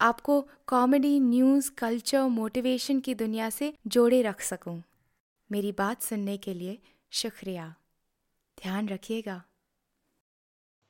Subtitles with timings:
[0.00, 4.82] आपको comedy news culture motivation की दुनिया से जोड़े रख सकूँ।
[5.52, 6.78] मेरी बात सुनने के लिए
[7.10, 7.74] शुक्रिया।
[8.62, 9.42] ध्यान रखिएगा।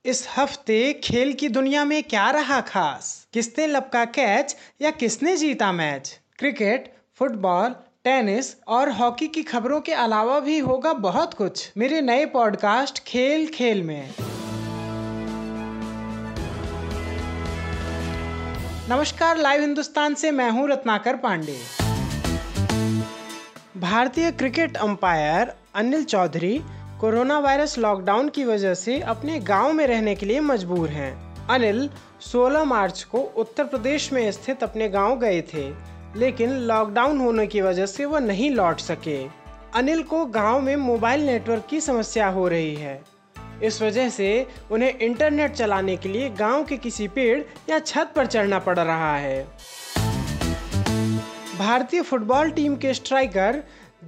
[0.05, 3.27] इस हफ़्ते खेल की दुनिया में क्या रहा खास?
[3.33, 9.93] किसने लपका कैच या किसने जीता मैच क्रिकेट, फुटबॉल, टेनिस और हॉकी की खबरों के
[9.93, 14.13] अलावा भी होगा बहुत कुछ। मेरे नए पॉडकास्ट खेल खेल में।
[18.89, 21.55] नमस्कार, लाइव हिंदुस्तान से मैं हूँ रत्नाकर पांडे।
[23.77, 26.57] भारतीय cricket umpire Anil Chaudhary
[27.01, 31.89] corona virus lockdown की वजह से अपने गाँव में रहने के लिए मजबूर हैं। अनिल
[32.21, 35.67] 16 मार्च को उत्तर प्रदेश में स्थित अपने गाँव गए थे,
[36.15, 39.17] लेकिन लॉकडाउन होने की वजह से वह नहीं लौट सके।
[39.75, 43.01] अनिल को गाँव में मोबाइल नेटवर्क की समस्या हो रही है।
[43.63, 48.25] इस वजह से उन्हें इंटरनेट चलाने के लिए गाँव के किसी पेड़ या छत पर
[48.25, 49.43] चढ़ना पड़ रहा है।
[51.59, 53.61] भारतीय फुटबॉल टीम के स्ट्राइकर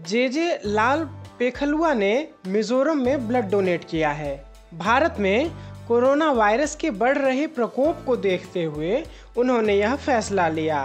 [0.07, 1.03] जे जे लाल
[1.39, 4.35] पेखलुआ ने मिजोरम में ब्लड डोनेट किया है।
[4.73, 5.51] भारत में
[5.87, 9.03] कोरोना वायरस के बढ़ रहे प्रकोप को देखते हुए
[9.37, 10.83] उन्होंने यह फैसला लिया।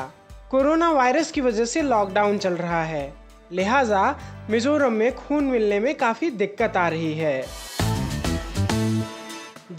[0.51, 3.13] कोरोना वायरस की वजह से लॉकडाउन चल रहा है,
[3.53, 4.05] लिहाजा
[4.51, 7.45] मिजोरम में खून मिलने में काफ़ी दिक्कत आ रही है।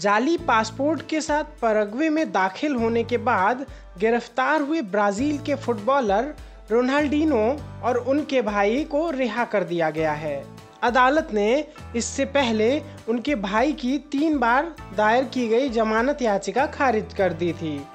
[0.04, 3.66] जाली पासपोर्ट के साथ परग्वे में दाखिल होने के बाद
[3.98, 6.34] गिरफ़्तार हुए ब्राज़ील के फुटबॉलर
[6.70, 10.44] रोनाल्डिनो और उनके भाई को रिहा कर दिया गया है।
[10.82, 11.64] अदालत ने
[11.96, 17.52] इससे पहले उनके भाई की तीन बार दायर की गई जमानत याचिका खारिज कर दी
[17.52, 17.86] थी।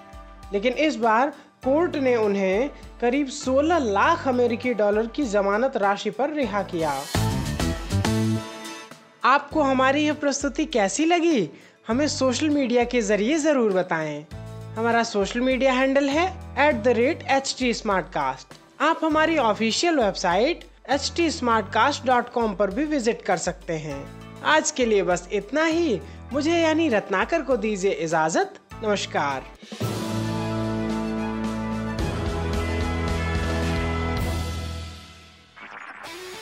[0.54, 1.30] लेकिन इस बार
[1.64, 2.70] कोर्ट ने उन्हें
[3.02, 7.02] करीब 16 लाख अमेरिकी डॉलर की जमानत राशि पर रिहा किया।
[9.26, 11.50] आपको हमारी यह प्रस्तुति कैसी लगी?
[11.90, 14.26] हमें सोशल मीडिया के ज़रिए ज़रूर बताएँ।
[14.76, 16.26] हमारा सोशल मीडिया हैंडल है
[16.68, 17.72] at the rate H T
[18.82, 21.30] आप हमारी ऑफिशियल वेबसाइट एच टी
[22.56, 24.04] पर भी विज़िट कर सकते हैं।
[24.46, 26.00] आज के लिए बस इतना ही।
[26.34, 29.44] मुझे यानी रत्नाकर को दीजिए इजाज़त। नमस्कार।